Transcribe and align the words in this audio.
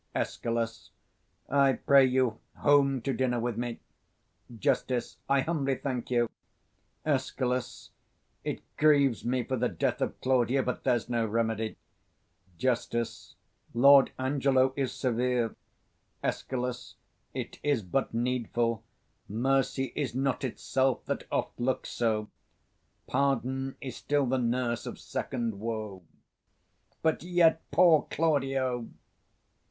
Escal. 0.15 0.57
I 1.47 1.73
pray 1.73 2.03
you 2.03 2.39
home 2.55 3.03
to 3.03 3.13
dinner 3.13 3.39
with 3.39 3.55
me. 3.55 3.81
260 4.47 4.55
Just. 4.95 5.17
I 5.29 5.41
humbly 5.41 5.75
thank 5.75 6.09
you. 6.09 6.27
Escal. 7.05 7.89
It 8.43 8.63
grieves 8.77 9.23
me 9.23 9.43
for 9.43 9.57
the 9.57 9.69
death 9.69 10.01
of 10.01 10.19
Claudio; 10.19 10.63
But 10.63 10.83
there's 10.83 11.07
no 11.07 11.27
remedy. 11.27 11.77
Just. 12.57 12.95
Lord 13.75 14.11
Angelo 14.17 14.73
is 14.75 14.91
severe. 14.91 15.55
Escal. 16.23 16.65
It 17.35 17.59
is 17.61 17.83
but 17.83 18.11
needful: 18.11 18.83
Mercy 19.29 19.93
is 19.95 20.15
not 20.15 20.43
itself, 20.43 21.05
that 21.05 21.27
oft 21.31 21.59
looks 21.59 21.89
so; 21.91 22.27
265 23.11 23.11
Pardon 23.13 23.75
is 23.79 23.95
still 23.97 24.25
the 24.25 24.39
nurse 24.39 24.87
of 24.87 24.97
second 24.97 25.59
woe: 25.59 26.01
But 27.03 27.21
yet, 27.21 27.61
poor 27.69 28.07
Claudio! 28.09 28.89